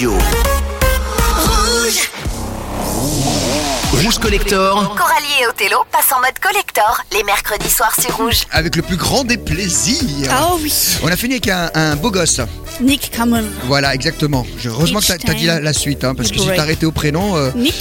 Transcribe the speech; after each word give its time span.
radio. 0.00 0.16
Rouge 4.02 4.18
Collector, 4.18 4.94
Coralie 4.96 5.26
et 5.42 5.46
Othello 5.46 5.84
passent 5.92 6.12
en 6.12 6.20
mode 6.20 6.38
collector 6.40 7.02
les 7.12 7.22
mercredis 7.24 7.68
soirs 7.68 7.94
sur 8.00 8.16
Rouge. 8.16 8.44
Avec 8.50 8.76
le 8.76 8.82
plus 8.82 8.96
grand 8.96 9.24
des 9.24 9.36
plaisirs. 9.36 10.32
Oh 10.40 10.58
oui, 10.62 10.72
On 11.02 11.08
a 11.08 11.16
fini 11.16 11.34
avec 11.34 11.48
un, 11.48 11.70
un 11.74 11.96
beau 11.96 12.10
gosse. 12.10 12.40
Nick 12.80 13.10
Cameron. 13.10 13.44
Voilà, 13.64 13.94
exactement. 13.94 14.46
Je- 14.58 14.70
Heureusement 14.70 15.00
que 15.00 15.06
t'as 15.06 15.14
as 15.32 15.34
dit 15.34 15.44
la, 15.46 15.60
la 15.60 15.72
suite, 15.74 16.02
hein, 16.04 16.14
parce 16.14 16.30
que 16.30 16.38
si 16.38 16.46
t'as 16.46 16.62
arrêté 16.62 16.86
au 16.86 16.92
prénom, 16.92 17.36
euh, 17.36 17.50
Nick, 17.54 17.74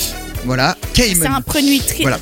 voilà. 0.44 0.76
c'est 0.94 1.26
un 1.26 1.40
prénom 1.42 1.80
très... 1.88 2.02
Voilà. 2.02 2.18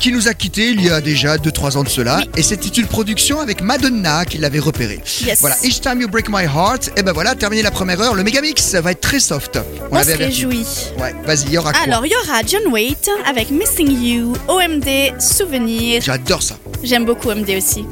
Qui 0.00 0.12
nous 0.12 0.28
a 0.28 0.34
quittés 0.34 0.70
il 0.70 0.82
y 0.84 0.90
a 0.90 1.00
déjà 1.00 1.36
2-3 1.36 1.76
ans 1.78 1.84
de 1.84 1.88
cela. 1.88 2.20
Et 2.36 2.42
c'était 2.42 2.68
une 2.68 2.86
production 2.86 3.40
avec 3.40 3.62
Madonna 3.62 4.24
qui 4.24 4.38
l'avait 4.38 4.58
repéré. 4.58 5.00
Yes. 5.24 5.40
Voilà, 5.40 5.56
Each 5.62 5.80
Time 5.80 6.00
You 6.00 6.08
Break 6.08 6.28
My 6.28 6.44
Heart, 6.44 6.92
et 6.96 7.02
ben 7.02 7.12
voilà, 7.12 7.34
terminé 7.34 7.62
la 7.62 7.70
première 7.70 8.00
heure. 8.00 8.14
Le 8.14 8.22
Megamix 8.22 8.74
va 8.74 8.92
être 8.92 9.00
très 9.00 9.20
soft. 9.20 9.58
On 9.90 9.94
se 9.94 9.94
l'avait 9.98 10.12
averti. 10.14 10.44
réjouit. 10.46 10.66
Ouais, 10.98 11.14
vas-y, 11.24 11.44
il 11.46 11.52
y 11.52 11.58
aura 11.58 11.72
quoi? 11.72 11.82
Alors, 11.82 12.04
il 12.06 12.12
y 12.12 12.16
aura 12.16 12.40
John 12.46 12.72
Waite 12.72 13.08
avec 13.26 13.50
Missing 13.50 14.02
You, 14.02 14.32
OMD, 14.48 15.20
Souvenir. 15.20 16.02
J'adore 16.02 16.42
ça. 16.42 16.56
J'aime 16.82 17.04
beaucoup 17.04 17.28
OMD 17.28 17.48
aussi. 17.56 17.84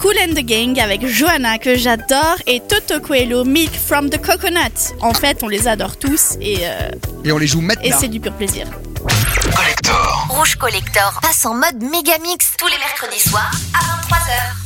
Cool 0.00 0.14
and 0.22 0.34
the 0.34 0.44
Gang 0.44 0.78
avec 0.78 1.06
Johanna 1.06 1.58
que 1.58 1.76
j'adore 1.76 2.36
et 2.46 2.60
Toto 2.60 3.00
Coelho, 3.00 3.44
Milk 3.44 3.72
from 3.74 4.10
the 4.10 4.20
Coconut. 4.20 4.94
En 5.00 5.12
fait, 5.14 5.38
on 5.42 5.48
les 5.48 5.66
adore 5.66 5.96
tous 5.96 6.36
et, 6.40 6.58
euh, 6.62 6.90
Et 7.24 7.32
on 7.32 7.38
les 7.38 7.46
joue 7.46 7.60
et 7.60 7.62
maintenant. 7.62 7.96
c'est 7.98 8.08
du 8.08 8.20
pur 8.20 8.32
plaisir. 8.32 8.66
Collector. 9.06 10.26
Rouge 10.30 10.56
Collector 10.56 11.20
passe 11.20 11.44
en 11.46 11.54
mode 11.54 11.82
méga 11.82 12.18
mix 12.18 12.52
tous 12.58 12.66
les 12.66 12.78
mercredis 12.78 13.20
soirs 13.20 13.50
à 13.74 14.08
23h. 14.08 14.65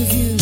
I 0.00 0.02
think 0.02 0.12
of 0.12 0.18
you, 0.18 0.39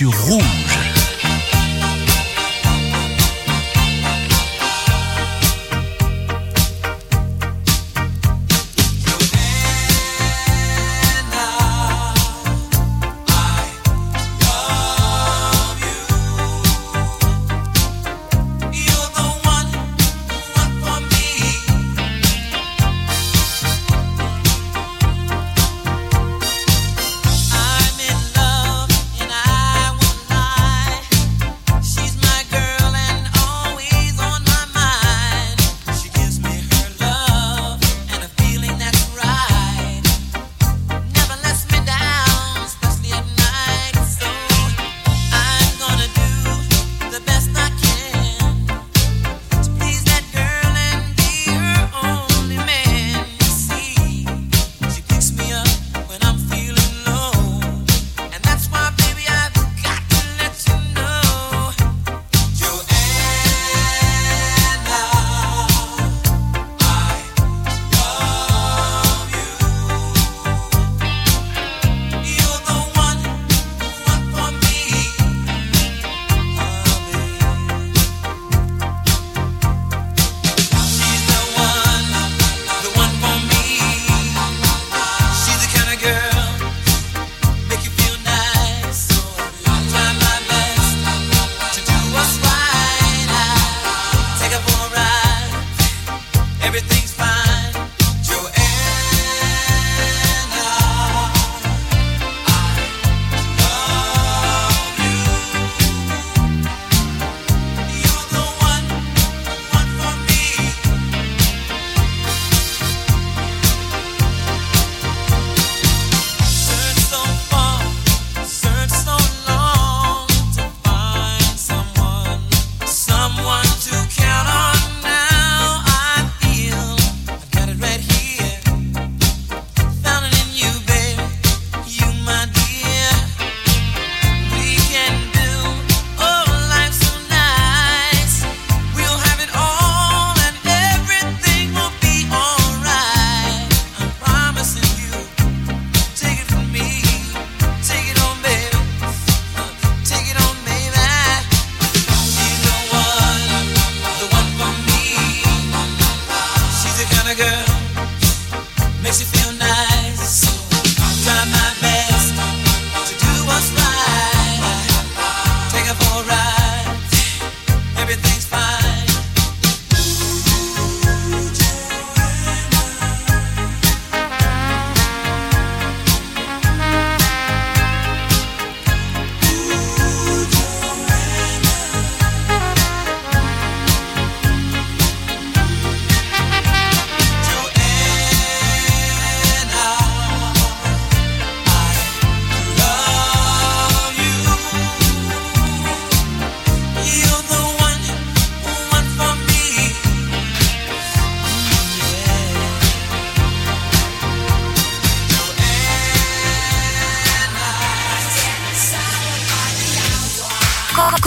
Sur 0.00 0.14
Rouge. 0.14 0.49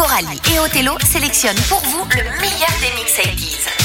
Coralie 0.04 0.42
et 0.54 0.60
Othello 0.60 0.98
sélectionnent 1.00 1.62
pour 1.70 1.80
vous 1.80 2.06
le 2.10 2.24
meilleur 2.42 2.74
des 2.82 2.94
mix 2.94 3.14
80s. 3.14 3.83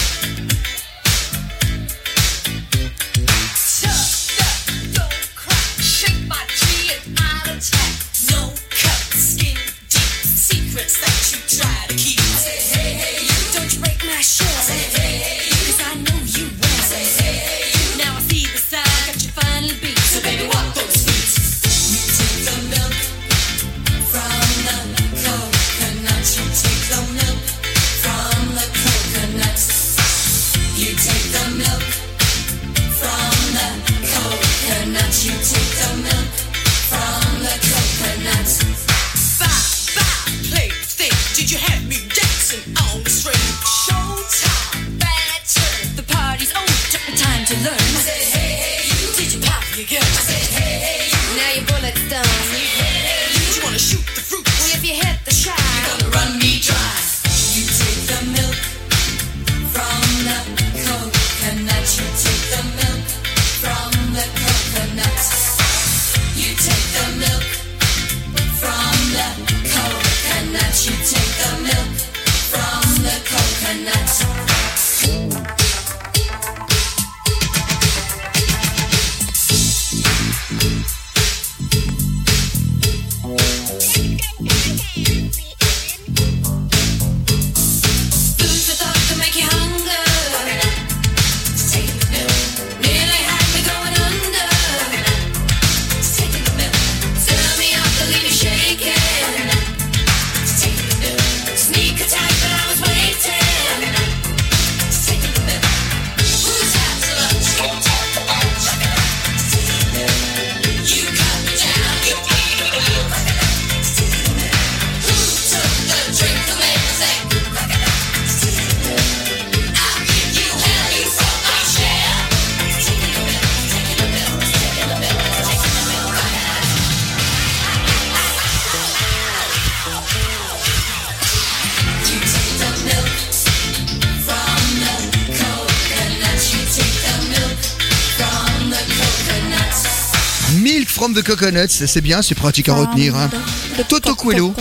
The 141.19 141.25
Coconuts, 141.25 141.69
c'est 141.69 142.01
bien, 142.01 142.23
c'est 142.23 142.35
pratique 142.37 142.69
à 142.69 142.75
retenir. 142.75 143.17
hein. 143.17 143.29
De- 143.77 143.83
Toto 143.83 144.15
Coelho. 144.15 144.55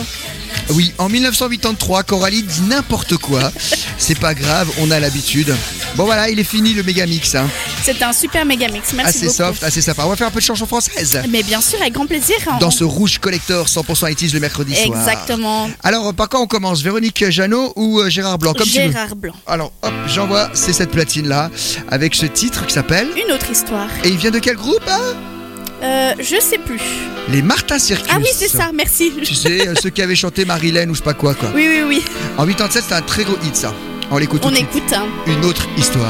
Oui, 0.70 0.92
en 0.98 1.08
1983, 1.08 2.02
Coralie 2.02 2.42
dit 2.42 2.62
n'importe 2.62 3.16
quoi. 3.16 3.52
C'est 3.96 4.18
pas 4.18 4.34
grave, 4.34 4.68
on 4.80 4.90
a 4.90 4.98
l'habitude. 4.98 5.54
Bon 5.96 6.04
voilà, 6.04 6.28
il 6.30 6.38
est 6.38 6.44
fini 6.44 6.74
le 6.74 6.82
méga 6.82 7.06
mix. 7.06 7.34
Hein. 7.34 7.48
C'est 7.82 8.02
un 8.02 8.12
super 8.12 8.44
méga 8.44 8.68
mix. 8.68 8.92
Merci 8.92 9.08
Assez 9.08 9.26
beaucoup. 9.26 9.36
soft, 9.36 9.62
assez 9.62 9.80
sympa. 9.80 10.02
On 10.04 10.08
va 10.08 10.16
faire 10.16 10.26
un 10.26 10.30
peu 10.30 10.40
de 10.40 10.44
chansons 10.44 10.66
françaises. 10.66 11.20
Mais 11.30 11.42
bien 11.42 11.60
sûr, 11.60 11.80
avec 11.80 11.92
grand 11.94 12.06
plaisir. 12.06 12.36
hein. 12.48 12.58
Dans 12.60 12.70
ce 12.70 12.84
rouge 12.84 13.18
collector 13.18 13.66
100% 13.66 14.10
80s 14.12 14.34
le 14.34 14.40
mercredi 14.40 14.74
soir. 14.74 14.98
Exactement. 14.98 15.70
Alors, 15.84 16.12
par 16.14 16.28
quoi 16.28 16.40
on 16.40 16.46
commence? 16.46 16.82
Véronique 16.82 17.24
Jeannot 17.30 17.72
ou 17.76 18.00
euh, 18.00 18.08
Gérard 18.10 18.38
Blanc? 18.38 18.52
Comme 18.54 18.66
tu 18.68 18.80
veux. 18.80 18.90
Gérard 18.92 19.16
Blanc. 19.16 19.34
Alors, 19.46 19.72
hop, 19.82 19.92
j'envoie, 20.08 20.50
c'est 20.54 20.72
cette 20.72 20.90
platine-là, 20.90 21.50
avec 21.88 22.14
ce 22.14 22.26
titre 22.26 22.66
qui 22.66 22.74
s'appelle. 22.74 23.08
Une 23.16 23.32
autre 23.32 23.50
histoire. 23.50 23.88
Et 24.04 24.08
il 24.08 24.16
vient 24.18 24.30
de 24.32 24.38
quel 24.40 24.56
groupe 24.56 24.82
hein? 24.88 25.14
Euh, 25.82 26.12
je 26.18 26.36
sais 26.40 26.58
plus. 26.58 26.80
Les 27.28 27.42
Martin 27.42 27.78
Circus. 27.78 28.08
Ah 28.12 28.16
oui, 28.18 28.28
c'est 28.32 28.48
ça, 28.48 28.70
merci. 28.74 29.12
Tu 29.22 29.34
sais, 29.34 29.68
euh, 29.68 29.74
ceux 29.80 29.90
qui 29.90 30.02
avaient 30.02 30.16
chanté 30.16 30.44
Marilyn 30.44 30.88
ou 30.88 30.94
je 30.94 30.98
sais 30.98 31.04
pas 31.04 31.14
quoi, 31.14 31.34
quoi. 31.34 31.50
Oui, 31.54 31.68
oui, 31.68 31.82
oui. 31.86 32.04
En 32.36 32.46
87, 32.46 32.82
c'était 32.82 32.94
un 32.94 33.02
très 33.02 33.24
gros 33.24 33.36
hit, 33.44 33.54
ça. 33.54 33.72
On 34.10 34.16
l'écoute 34.18 34.40
tout 34.42 34.48
On 34.48 34.54
suite. 34.54 34.66
écoute. 34.74 34.92
hein. 34.94 35.06
Une 35.26 35.44
autre 35.44 35.66
histoire. 35.76 36.08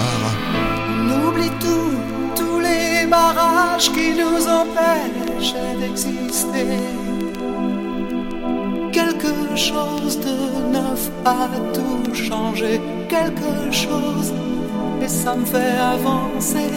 On 1.10 1.28
oublie 1.28 1.50
tout, 1.60 1.92
tous 2.36 2.60
les 2.60 3.06
barrages 3.06 3.90
qui 3.92 4.12
nous 4.12 4.46
empêchent 4.46 5.54
d'exister. 5.80 6.66
Quelque 8.92 9.56
chose 9.56 10.18
de 10.20 10.72
neuf 10.72 11.10
a 11.24 11.48
tout 11.74 12.14
changé, 12.14 12.80
quelque 13.08 13.70
chose, 13.72 14.32
et 15.02 15.08
ça 15.08 15.34
me 15.36 15.44
fait 15.44 15.76
avancer. 15.78 16.70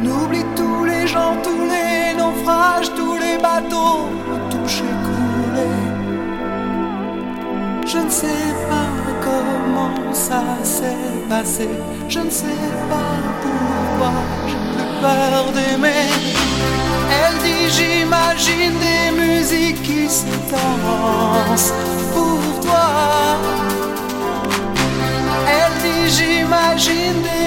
On 0.00 0.06
oublie 0.06 0.44
tous 0.54 0.84
les 0.84 1.06
gens, 1.06 1.34
tous 1.42 1.64
les 1.64 2.14
naufrages, 2.16 2.90
tous 2.94 3.16
les 3.16 3.36
bateaux 3.38 4.06
touchés, 4.50 4.84
coulés. 5.04 5.88
Je 7.84 7.98
ne 7.98 8.10
sais 8.10 8.54
pas 8.68 8.90
comment 9.26 10.12
ça 10.12 10.42
s'est 10.62 11.24
passé. 11.28 11.68
Je 12.08 12.20
ne 12.20 12.30
sais 12.30 12.62
pas 12.88 13.16
pourquoi 13.42 14.12
j'ai 14.46 15.00
peur 15.00 15.52
d'aimer. 15.52 16.06
Elle 17.20 17.38
dit 17.42 17.68
j'imagine 17.76 18.74
des 18.86 19.10
musiques 19.20 19.82
qui 19.82 20.08
se 20.08 20.26
dansent 20.50 21.74
pour 22.14 22.60
toi. 22.60 22.88
Elle 25.56 25.74
dit 25.82 26.08
j'imagine 26.08 27.20
des 27.22 27.37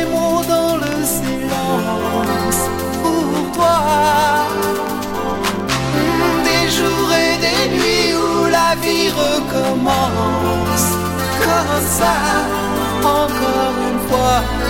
recommence 9.22 10.88
comme 11.44 11.86
ça, 12.00 12.14
encore 13.04 13.76
une 13.90 14.00
fois. 14.10 14.61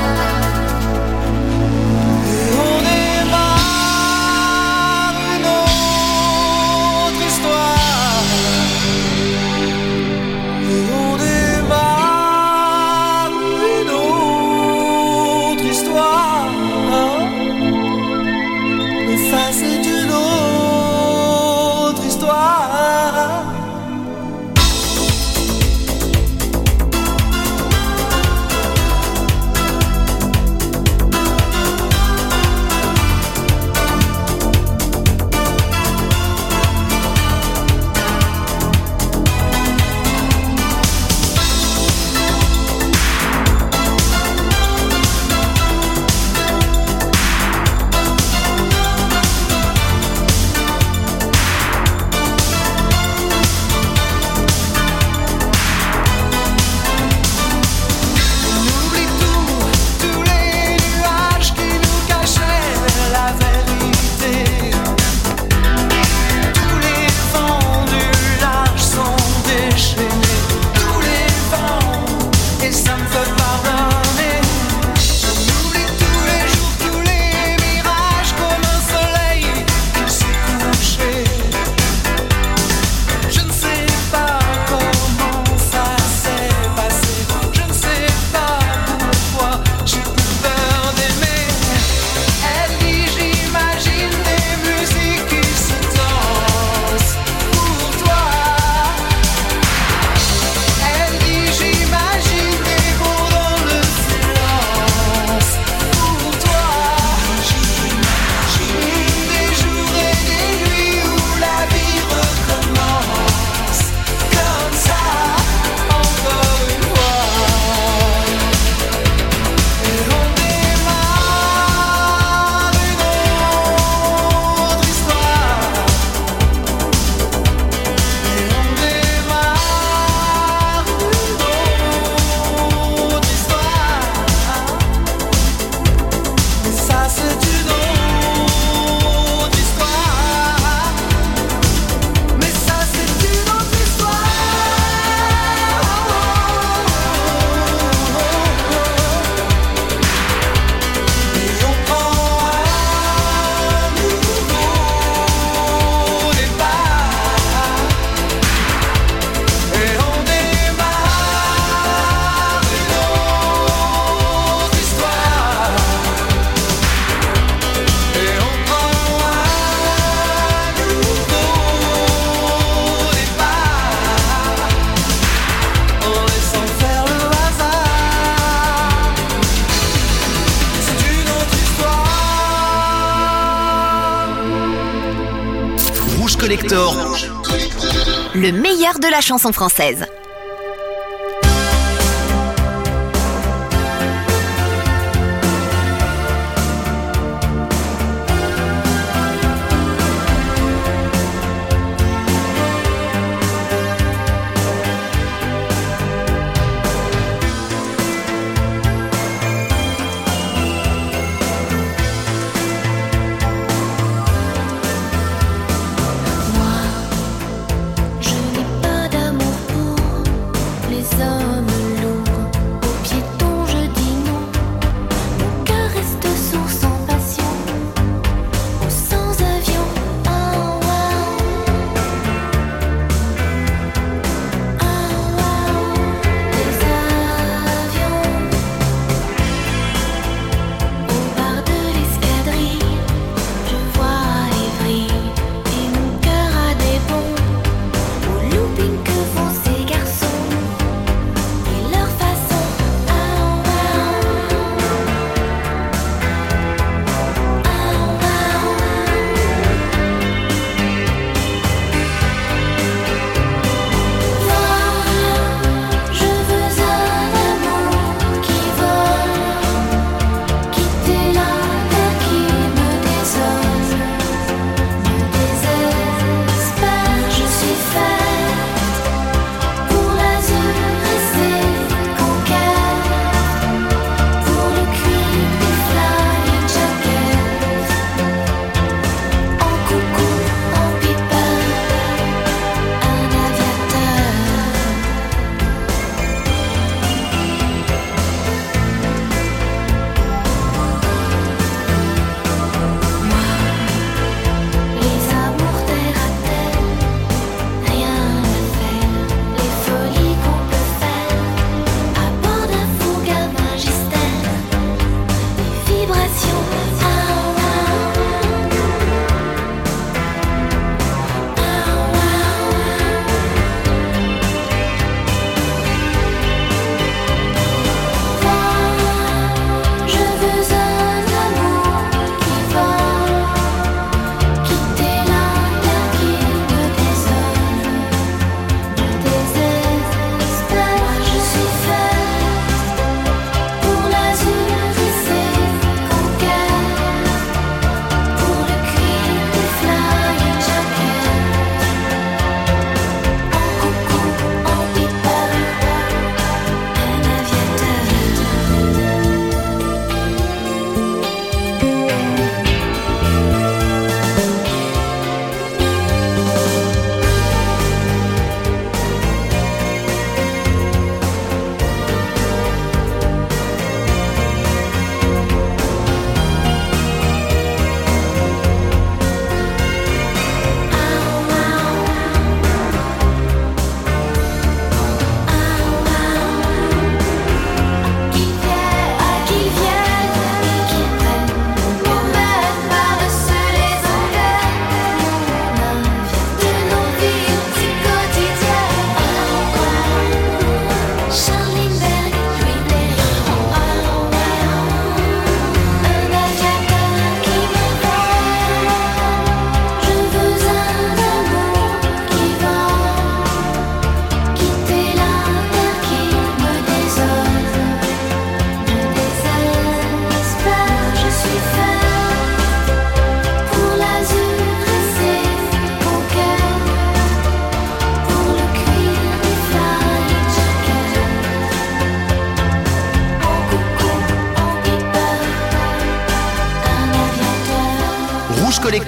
chanson 189.22 189.52
française. 189.52 190.06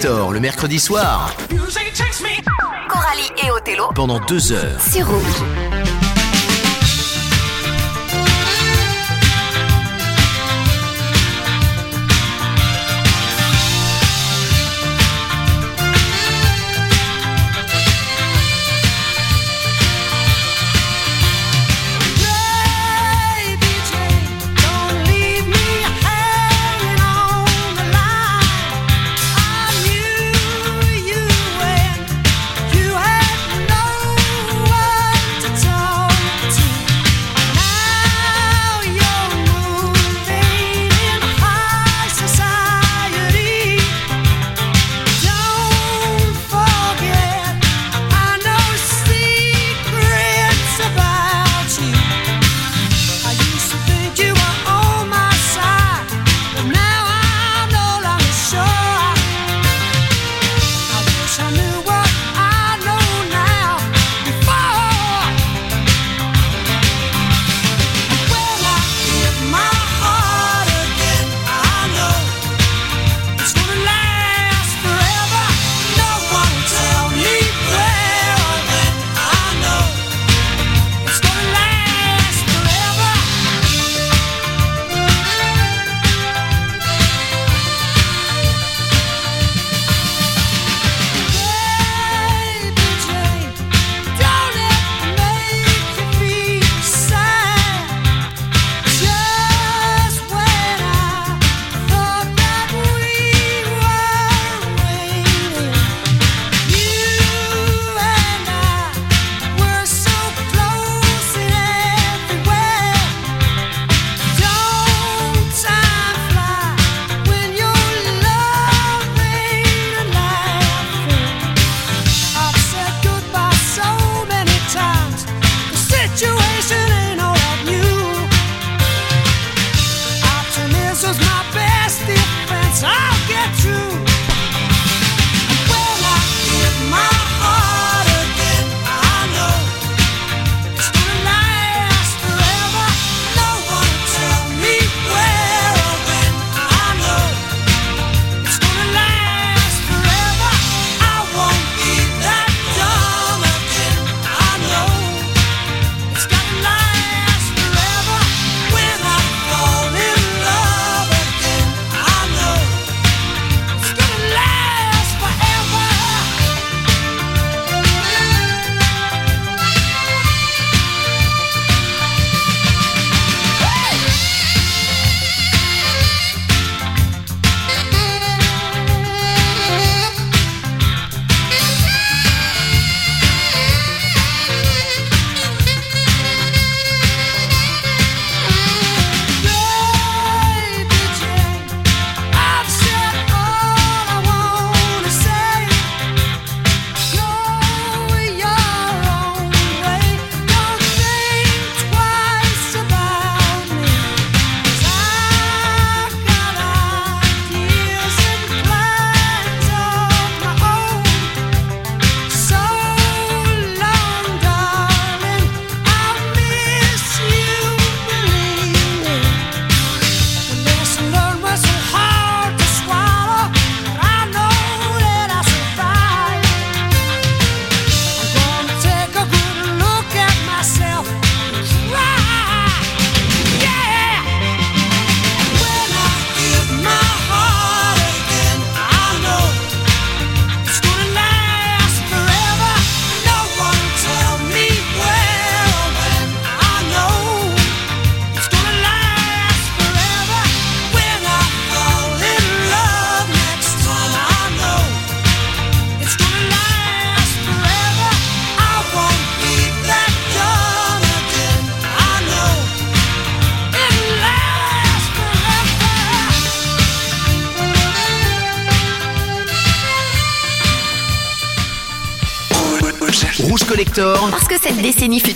Le 0.05 0.39
mercredi 0.41 0.79
soir. 0.79 1.33
Coralie 2.89 3.31
et 3.41 3.51
Othello 3.51 3.85
pendant 3.95 4.19
deux 4.19 4.51
heures. 4.51 4.81
Sur 4.81 5.07
rouge. 5.07 5.82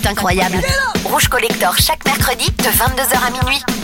incroyable. 0.08 0.60
Rouge 1.04 1.28
Collector 1.28 1.76
chaque 1.78 2.04
mercredi 2.06 2.50
de 2.50 2.64
22h 2.64 3.26
à 3.26 3.30
minuit. 3.30 3.77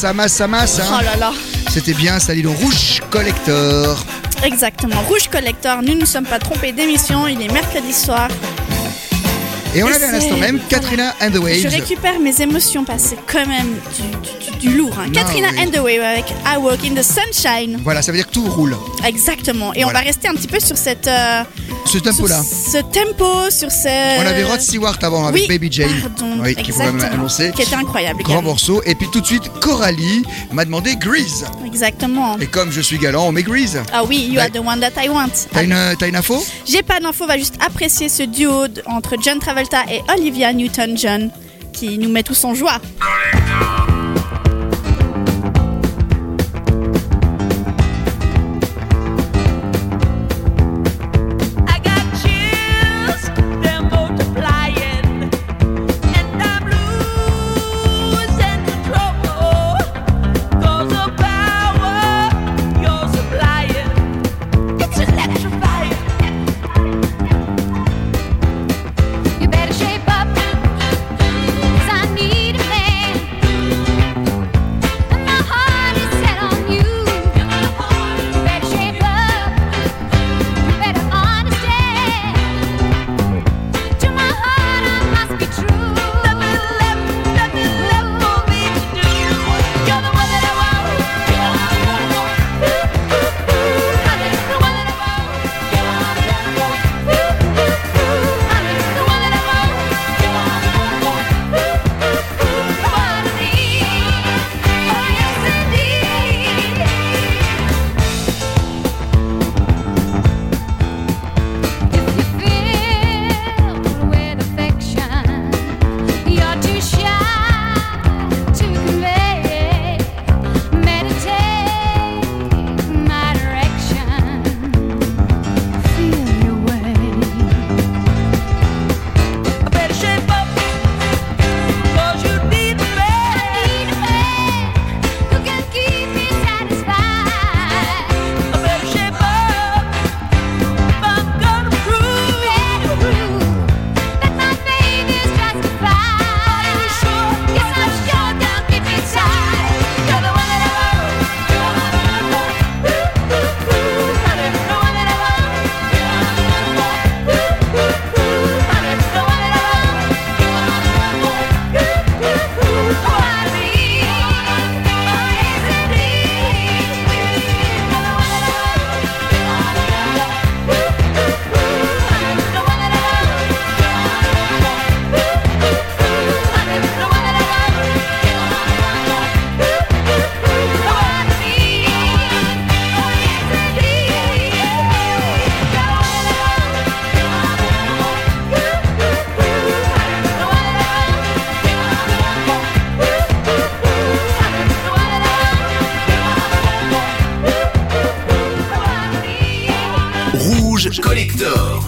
ça 0.00 0.14
masse, 0.14 0.32
ça 0.32 0.46
masse. 0.46 0.80
Hein. 0.80 0.98
Oh 0.98 1.04
là 1.04 1.16
là. 1.16 1.32
C'était 1.70 1.92
bien, 1.92 2.18
ça 2.18 2.32
le 2.32 2.48
Rouge 2.48 3.02
Collector. 3.10 4.02
Exactement, 4.42 4.98
Rouge 5.02 5.28
Collector, 5.30 5.82
nous 5.82 5.92
ne 5.92 6.00
nous 6.00 6.06
sommes 6.06 6.24
pas 6.24 6.38
trompés 6.38 6.72
d'émission, 6.72 7.28
il 7.28 7.42
est 7.42 7.52
mercredi 7.52 7.92
soir. 7.92 8.28
Et 9.74 9.82
on 9.82 9.88
avait 9.88 10.06
à 10.06 10.12
l'instant 10.12 10.38
même 10.38 10.58
Katrina 10.70 11.12
voilà. 11.18 11.36
and 11.36 11.38
the 11.38 11.42
Waves. 11.42 11.60
Je 11.60 11.68
récupère 11.68 12.18
mes 12.18 12.40
émotions 12.40 12.82
passées 12.82 13.18
quand 13.26 13.46
même 13.46 13.76
du, 14.58 14.74
lourd. 14.74 14.96
Hein. 14.98 15.10
Katrina 15.12 15.48
oui. 15.52 15.66
and 15.66 15.70
the 15.70 15.80
Waves 15.80 16.02
avec 16.02 16.24
I 16.46 16.56
Walk 16.58 16.78
in 16.82 16.94
the 16.94 17.04
Sunshine. 17.04 17.78
Voilà, 17.84 18.00
ça 18.00 18.10
veut 18.10 18.16
dire 18.16 18.26
que 18.26 18.32
tout 18.32 18.48
roule. 18.48 18.76
Exactement. 19.06 19.74
Et 19.74 19.84
on 19.84 19.90
va 19.90 20.00
rester 20.00 20.28
un 20.28 20.34
petit 20.34 20.48
peu 20.48 20.60
sur 20.60 20.78
cette, 20.78 21.08
euh, 21.08 21.42
ce 21.84 21.98
tempo-là. 21.98 22.42
Ce 22.42 22.78
tempo 22.78 23.50
sur 23.50 23.70
ce. 23.70 24.20
On 24.20 24.26
avait 24.26 24.44
Rod 24.44 24.60
Stewart 24.60 24.96
avant 25.02 25.26
avec 25.26 25.48
Baby 25.48 25.68
Jane. 25.70 25.88
Pardon, 26.00 26.38
oui, 26.42 26.54
qui 26.54 26.72
annoncer. 26.80 27.52
Qui 27.54 27.62
était 27.62 27.74
incroyable. 27.74 28.22
Grand 28.22 28.42
morceau. 28.42 28.82
Et 28.86 28.94
puis 28.94 29.08
tout 29.12 29.20
de 29.20 29.26
suite, 29.26 29.50
Coralie 29.60 30.22
m'a 30.52 30.64
demandé 30.64 30.96
Grease. 30.96 31.44
Exactement. 31.64 32.38
Et 32.38 32.46
comme 32.46 32.70
je 32.70 32.80
suis 32.80 32.98
galant, 32.98 33.28
on 33.28 33.32
met 33.32 33.42
Grease. 33.42 33.78
Ah 33.92 34.04
oui, 34.04 34.30
you 34.32 34.40
are 34.40 34.50
the 34.50 34.58
one 34.58 34.80
that 34.80 35.02
I 35.02 35.08
want. 35.08 35.30
T'as 35.52 35.64
une, 35.64 35.72
une 35.72 36.16
info? 36.16 36.44
J'ai 36.66 36.82
pas 36.82 37.00
d'info, 37.00 37.26
va 37.26 37.38
juste 37.38 37.54
apprécier 37.64 38.08
ce 38.08 38.22
duo 38.22 38.64
entre 38.86 39.16
John 39.22 39.38
Travolta 39.38 39.84
et 39.90 40.02
Olivia 40.12 40.52
Newton-John 40.52 41.30
qui 41.72 41.98
nous 41.98 42.08
met 42.08 42.22
tous 42.22 42.44
en 42.44 42.54
joie. 42.54 42.80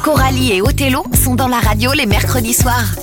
Coralie 0.04 0.52
et 0.52 0.60
Othello 0.60 1.02
sont 1.14 1.34
dans 1.34 1.48
la 1.48 1.60
radio 1.60 1.94
les 1.94 2.04
mercredis 2.04 2.52
soirs. 2.52 2.94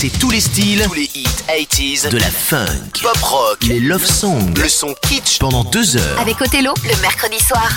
C'est 0.00 0.18
tous 0.18 0.30
les 0.30 0.40
styles, 0.40 0.82
tous 0.86 0.94
les 0.94 1.10
hits 1.14 1.26
80s, 1.46 2.08
de 2.08 2.16
la 2.16 2.30
funk, 2.30 3.02
pop 3.02 3.18
rock, 3.20 3.58
les 3.64 3.80
love 3.80 4.06
songs, 4.06 4.54
le 4.56 4.66
son 4.66 4.94
kitsch 5.02 5.38
pendant 5.38 5.62
deux 5.62 5.94
heures. 5.98 6.18
Avec 6.18 6.40
Othello, 6.40 6.72
le 6.84 7.02
mercredi 7.02 7.38
soir. 7.38 7.68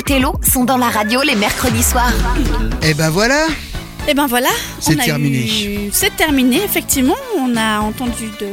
Othello 0.00 0.32
sont 0.50 0.64
dans 0.64 0.78
la 0.78 0.88
radio 0.88 1.20
les 1.22 1.34
mercredis 1.34 1.82
soirs. 1.82 2.12
Et 2.82 2.94
ben 2.94 3.10
voilà, 3.10 3.46
Et 4.08 4.14
ben 4.14 4.26
voilà. 4.26 4.48
C'est 4.80 4.96
terminé. 4.96 5.46
eu- 5.62 5.90
C'est 5.92 6.16
terminé, 6.16 6.62
effectivement. 6.64 7.16
On 7.36 7.54
a 7.54 7.80
entendu 7.80 8.30
de, 8.40 8.46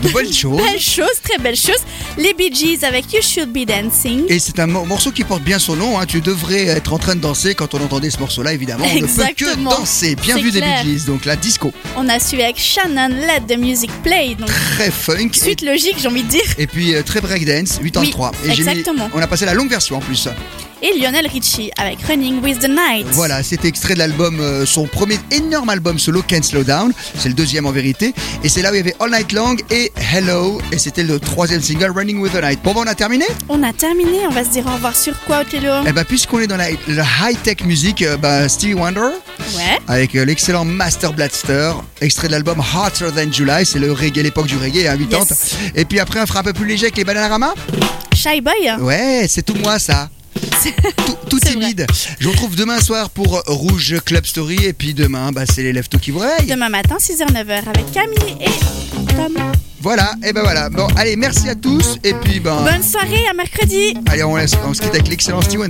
de 0.00 0.12
bonnes 0.12 0.32
choses. 0.42 0.58
belles 0.62 0.78
choses, 0.80 1.20
très 1.20 1.38
belles 1.38 1.56
choses. 1.56 1.82
Les 2.18 2.34
Bee 2.34 2.54
Gees 2.54 2.84
avec 2.84 3.12
You 3.12 3.18
Should 3.20 3.52
Be 3.52 3.66
Dancing. 3.66 4.26
Et 4.28 4.38
c'est 4.38 4.60
un 4.60 4.68
mo- 4.68 4.84
morceau 4.84 5.10
qui 5.10 5.24
porte 5.24 5.42
bien 5.42 5.58
son 5.58 5.74
nom. 5.74 5.98
hein. 5.98 6.06
Tu 6.06 6.20
devrais 6.20 6.66
être 6.66 6.92
en 6.92 6.98
train 6.98 7.16
de 7.16 7.20
danser 7.20 7.56
quand 7.56 7.74
on 7.74 7.82
entendait 7.82 8.10
ce 8.10 8.20
morceau-là, 8.20 8.52
évidemment. 8.52 8.84
On 8.88 8.94
ne 9.00 9.06
peut 9.06 9.24
que 9.36 9.56
danser. 9.56 10.14
Bien 10.14 10.36
vu 10.38 10.52
des 10.52 10.60
clair. 10.60 10.84
Bee 10.84 10.92
Gees, 11.00 11.06
donc 11.06 11.24
la 11.24 11.34
disco. 11.34 11.72
On 11.96 12.08
a 12.08 12.20
suivi 12.20 12.44
avec 12.44 12.58
Shannon 12.60 13.08
Let 13.08 13.52
the 13.52 13.58
Music 13.58 13.90
Play. 14.04 14.36
Donc, 14.38 14.46
Très 14.76 14.92
funk. 14.92 15.30
Et, 15.34 15.36
suite 15.36 15.62
logique, 15.62 15.96
j'ai 16.00 16.06
envie 16.06 16.22
de 16.22 16.28
dire. 16.28 16.42
et 16.58 16.68
puis 16.68 16.94
euh, 16.94 17.02
très 17.02 17.20
breakdance, 17.20 17.78
8 17.82 17.96
ans 17.96 18.00
Oui, 18.02 18.10
3. 18.10 18.30
exactement. 18.48 19.10
on 19.12 19.20
a 19.20 19.26
passé 19.26 19.46
la 19.46 19.54
longue 19.54 19.68
version 19.68 19.96
en 19.96 20.00
plus. 20.00 20.28
Et 20.84 20.98
Lionel 20.98 21.28
Richie 21.28 21.70
avec 21.78 22.00
Running 22.08 22.42
with 22.42 22.58
the 22.58 22.68
Night. 22.68 23.06
Voilà, 23.12 23.44
c'était 23.44 23.68
extrait 23.68 23.94
de 23.94 24.00
l'album, 24.00 24.40
euh, 24.40 24.66
son 24.66 24.86
premier 24.86 25.16
énorme 25.30 25.68
album 25.68 25.96
solo, 25.96 26.22
Can't 26.22 26.42
Slow 26.42 26.64
Down. 26.64 26.92
C'est 27.16 27.28
le 27.28 27.34
deuxième 27.36 27.66
en 27.66 27.70
vérité. 27.70 28.12
Et 28.42 28.48
c'est 28.48 28.62
là 28.62 28.70
où 28.72 28.74
il 28.74 28.78
y 28.78 28.80
avait 28.80 28.96
All 28.98 29.10
Night 29.12 29.32
Long 29.32 29.54
et 29.70 29.92
Hello. 30.12 30.60
Et 30.72 30.78
c'était 30.78 31.04
le 31.04 31.20
troisième 31.20 31.62
single, 31.62 31.92
Running 31.94 32.18
with 32.18 32.32
the 32.32 32.42
Night. 32.42 32.58
Bon, 32.64 32.74
ben, 32.74 32.80
on 32.84 32.86
a 32.88 32.96
terminé? 32.96 33.24
On 33.48 33.62
a 33.62 33.72
terminé. 33.72 34.26
On 34.28 34.32
va 34.32 34.42
se 34.42 34.48
dire 34.50 34.66
au 34.66 34.72
revoir 34.72 34.96
sur 34.96 35.18
quoi, 35.20 35.42
Othello? 35.42 35.84
Eh 35.86 35.92
ben, 35.92 36.04
puisqu'on 36.04 36.40
est 36.40 36.48
dans 36.48 36.56
la, 36.56 36.70
la 36.88 37.04
high-tech 37.22 37.64
musique, 37.64 38.02
euh, 38.02 38.16
bah, 38.16 38.48
Stevie 38.48 38.74
Wonder. 38.74 39.00
Ouais. 39.56 39.78
avec 39.88 40.14
euh, 40.14 40.24
l'excellent 40.24 40.64
Master 40.64 41.12
Blaster, 41.12 41.72
extrait 42.00 42.26
de 42.28 42.32
l'album 42.32 42.58
Hotter 42.60 43.06
Than 43.14 43.30
July, 43.32 43.64
c'est 43.66 43.78
le 43.78 43.92
reggae, 43.92 44.22
l'époque 44.22 44.46
du 44.46 44.56
reggae, 44.56 44.86
à 44.88 44.96
80. 44.96 45.18
Yes. 45.18 45.56
Et 45.74 45.84
puis 45.84 46.00
après, 46.00 46.20
on 46.20 46.26
fera 46.26 46.40
un 46.40 46.44
peu 46.44 46.52
plus 46.52 46.66
léger 46.66 46.86
avec 46.86 46.96
les 46.96 47.04
Bananarama? 47.04 47.54
Shy 48.14 48.40
Boy. 48.40 48.72
Ouais, 48.80 49.26
c'est 49.28 49.42
tout 49.42 49.54
moi 49.54 49.78
ça. 49.78 50.08
Tout, 51.06 51.16
tout 51.28 51.40
timide. 51.40 51.86
Je 52.18 52.24
vous 52.26 52.30
retrouve 52.32 52.54
demain 52.54 52.80
soir 52.80 53.10
pour 53.10 53.42
Rouge 53.46 53.96
Club 54.04 54.24
Story. 54.24 54.64
Et 54.64 54.72
puis 54.72 54.94
demain, 54.94 55.32
bah, 55.32 55.42
c'est 55.46 55.62
les 55.62 55.72
lève 55.72 55.88
tout 55.88 55.98
qui 55.98 56.10
vous. 56.10 56.22
Demain 56.48 56.68
matin, 56.68 56.96
6h-9h 56.98 57.68
avec 57.68 57.90
Camille 57.92 58.36
et 58.40 59.14
Tom. 59.14 59.34
Voilà, 59.80 60.12
et 60.24 60.32
ben 60.32 60.42
voilà. 60.42 60.70
Bon, 60.70 60.86
allez, 60.96 61.16
merci 61.16 61.48
à 61.48 61.56
tous. 61.56 61.96
Et 62.04 62.14
puis, 62.14 62.38
ben, 62.38 62.62
Bonne 62.62 62.82
soirée, 62.84 63.26
à 63.28 63.34
mercredi. 63.34 63.94
allez, 64.06 64.22
on, 64.22 64.36
laisse, 64.36 64.52
on 64.64 64.72
se 64.72 64.80
quitte 64.80 64.94
avec 64.94 65.08
l'excellent 65.08 65.42
Stevie 65.42 65.64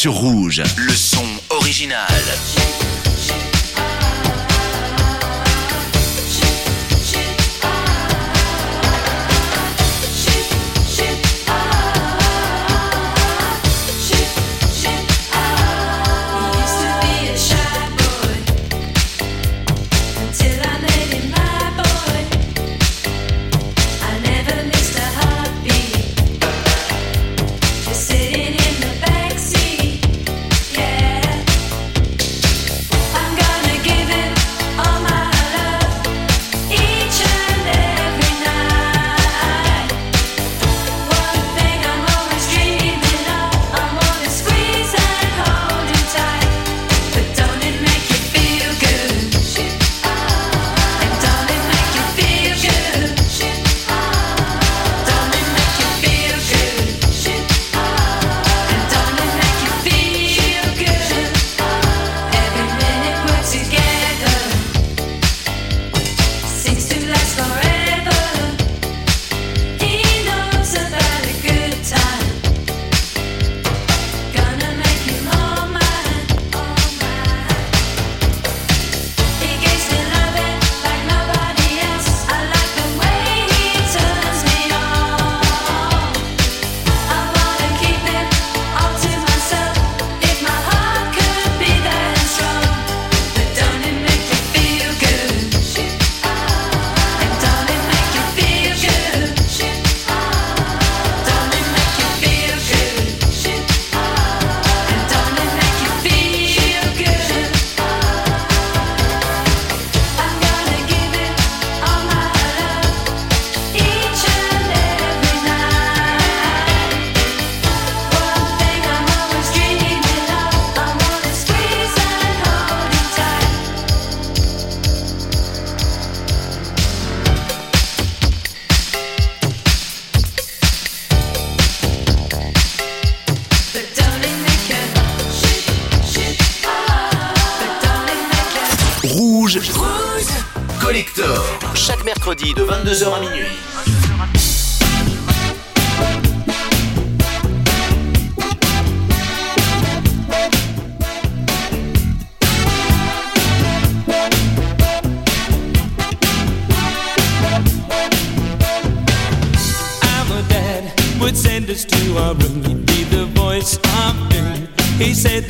sur 0.00 0.14
Rouge. 0.14 0.39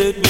That 0.00 0.16
we 0.16 0.29